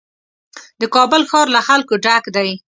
[0.81, 2.49] د کابل ښار له خلکو ډک دی.